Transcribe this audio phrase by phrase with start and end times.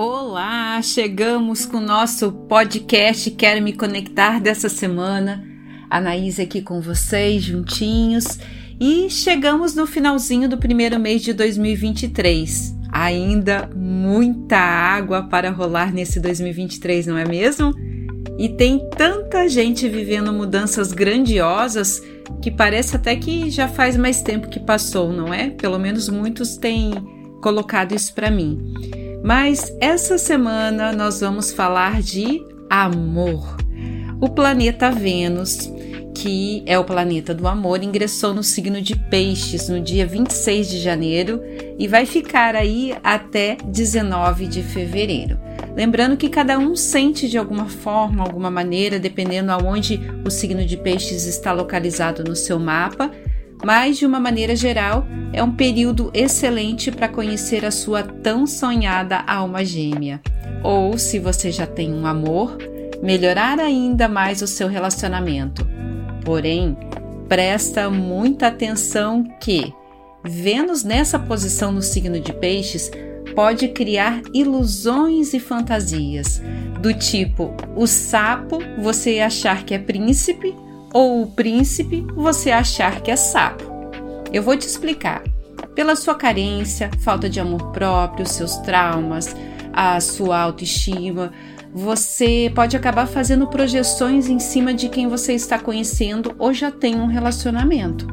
[0.00, 5.44] Olá, chegamos com o nosso podcast Quero Me Conectar dessa semana.
[5.90, 8.38] Anaís aqui com vocês, juntinhos.
[8.78, 12.76] E chegamos no finalzinho do primeiro mês de 2023.
[12.92, 17.74] Ainda muita água para rolar nesse 2023, não é mesmo?
[18.38, 22.00] E tem tanta gente vivendo mudanças grandiosas
[22.40, 25.50] que parece até que já faz mais tempo que passou, não é?
[25.50, 26.92] Pelo menos muitos têm
[27.42, 28.62] colocado isso para mim.
[29.22, 33.56] Mas essa semana nós vamos falar de amor.
[34.20, 35.70] O planeta Vênus,
[36.14, 40.80] que é o planeta do amor, ingressou no signo de Peixes no dia 26 de
[40.80, 41.40] janeiro
[41.78, 45.38] e vai ficar aí até 19 de fevereiro.
[45.76, 50.76] Lembrando que cada um sente de alguma forma, alguma maneira, dependendo aonde o signo de
[50.76, 53.12] Peixes está localizado no seu mapa,
[53.68, 59.22] mas de uma maneira geral, é um período excelente para conhecer a sua tão sonhada
[59.26, 60.22] alma gêmea.
[60.64, 62.56] Ou, se você já tem um amor,
[63.02, 65.68] melhorar ainda mais o seu relacionamento.
[66.24, 66.78] Porém,
[67.28, 69.70] presta muita atenção que
[70.24, 72.90] Vênus nessa posição no signo de Peixes
[73.34, 76.40] pode criar ilusões e fantasias,
[76.80, 80.56] do tipo o sapo você achar que é príncipe
[80.92, 83.64] ou o príncipe você achar que é sapo.
[84.32, 85.22] Eu vou te explicar.
[85.74, 89.34] Pela sua carência, falta de amor próprio, seus traumas,
[89.72, 91.32] a sua autoestima,
[91.72, 96.96] você pode acabar fazendo projeções em cima de quem você está conhecendo ou já tem
[96.96, 98.06] um relacionamento.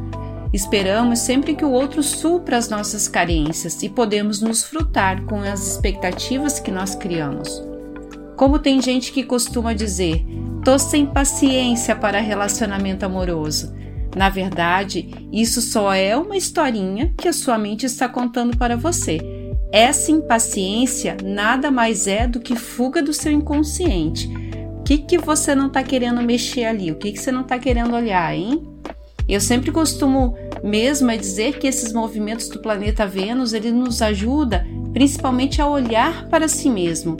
[0.53, 5.67] Esperamos sempre que o outro supra as nossas carências e podemos nos frutar com as
[5.67, 7.61] expectativas que nós criamos.
[8.37, 10.25] Como tem gente que costuma dizer,
[10.65, 13.71] Tô sem paciência para relacionamento amoroso.
[14.15, 19.19] Na verdade, isso só é uma historinha que a sua mente está contando para você.
[19.71, 24.27] Essa impaciência nada mais é do que fuga do seu inconsciente.
[24.79, 26.91] O que, que você não está querendo mexer ali?
[26.91, 28.67] O que, que você não está querendo olhar, hein?
[29.29, 34.65] Eu sempre costumo mesmo é dizer que esses movimentos do planeta Vênus ele nos ajuda
[34.93, 37.17] principalmente a olhar para si mesmo.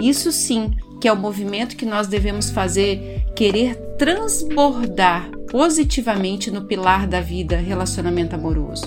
[0.00, 0.70] Isso sim
[1.00, 7.56] que é o movimento que nós devemos fazer, querer transbordar positivamente no pilar da vida,
[7.56, 8.84] relacionamento amoroso.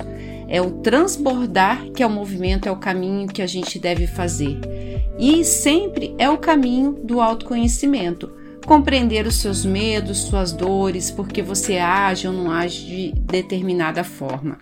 [0.48, 4.60] É o transbordar que é o movimento, é o caminho que a gente deve fazer.
[5.18, 8.32] E sempre é o caminho do autoconhecimento.
[8.66, 14.58] Compreender os seus medos, suas dores, porque você age ou não age de determinada forma.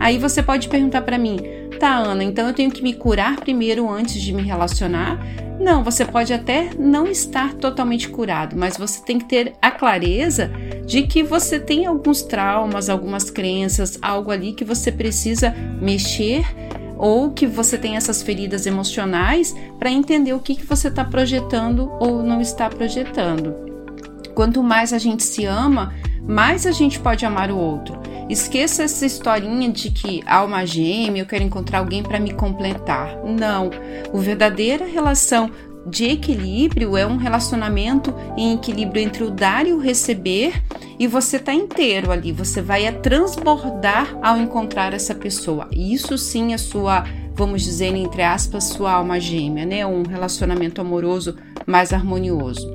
[0.00, 1.38] Aí você pode perguntar para mim,
[1.78, 5.18] tá, Ana, então eu tenho que me curar primeiro antes de me relacionar?
[5.60, 10.50] Não, você pode até não estar totalmente curado, mas você tem que ter a clareza
[10.84, 16.44] de que você tem alguns traumas, algumas crenças, algo ali que você precisa mexer
[16.96, 21.90] ou que você tem essas feridas emocionais para entender o que, que você está projetando
[22.00, 23.54] ou não está projetando.
[24.34, 25.94] Quanto mais a gente se ama,
[26.26, 28.00] mais a gente pode amar o outro.
[28.28, 33.18] Esqueça essa historinha de que alma gêmea, eu quero encontrar alguém para me completar.
[33.24, 33.70] Não.
[34.12, 35.50] O verdadeira relação
[35.86, 40.62] de equilíbrio é um relacionamento em equilíbrio entre o dar e o receber,
[40.98, 45.68] e você tá inteiro ali, você vai a transbordar ao encontrar essa pessoa.
[45.70, 47.04] Isso sim é sua,
[47.34, 49.84] vamos dizer entre aspas, sua alma gêmea, né?
[49.84, 51.36] Um relacionamento amoroso
[51.66, 52.72] mais harmonioso.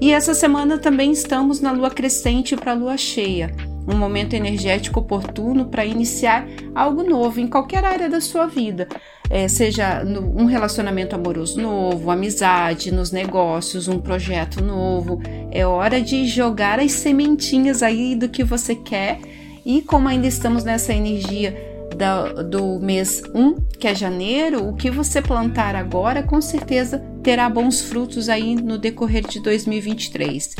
[0.00, 3.54] E essa semana também estamos na lua crescente para a lua cheia
[3.86, 8.88] um momento energético oportuno para iniciar algo novo em qualquer área da sua vida,
[9.28, 15.20] é, seja no, um relacionamento amoroso novo, amizade, nos negócios, um projeto novo.
[15.50, 19.18] É hora de jogar as sementinhas aí do que você quer
[19.64, 21.56] e como ainda estamos nessa energia
[21.96, 27.48] da, do mês 1, que é janeiro, o que você plantar agora com certeza terá
[27.48, 30.54] bons frutos aí no decorrer de 2023.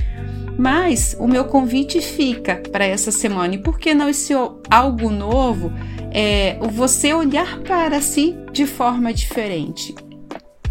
[0.59, 3.55] Mas o meu convite fica para essa semana.
[3.55, 4.33] E por que não esse
[4.71, 5.73] algo novo?
[6.11, 9.95] É você olhar para si de forma diferente.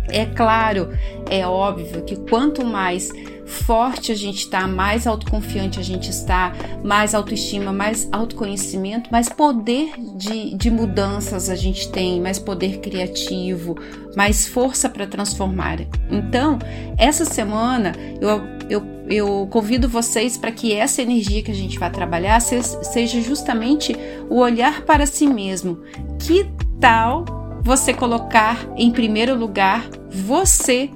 [0.07, 0.89] É claro,
[1.29, 3.09] é óbvio que quanto mais
[3.51, 9.93] forte a gente está, mais autoconfiante a gente está, mais autoestima, mais autoconhecimento, mais poder
[10.15, 13.75] de, de mudanças a gente tem, mais poder criativo,
[14.15, 15.79] mais força para transformar.
[16.09, 16.57] Então,
[16.97, 21.91] essa semana eu, eu, eu convido vocês para que essa energia que a gente vai
[21.91, 23.93] trabalhar seja justamente
[24.29, 25.79] o olhar para si mesmo.
[26.17, 27.25] Que tal
[27.61, 30.89] você colocar em primeiro lugar você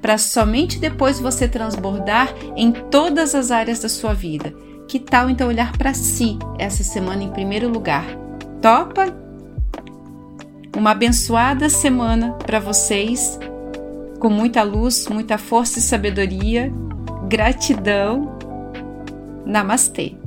[0.00, 4.54] para somente depois você transbordar em todas as áreas da sua vida.
[4.86, 8.06] Que tal então olhar para si essa semana em primeiro lugar?
[8.62, 9.06] Topa?
[10.76, 13.40] Uma abençoada semana para vocês
[14.20, 16.72] com muita luz, muita força e sabedoria.
[17.28, 18.38] Gratidão.
[19.44, 20.17] Namastê.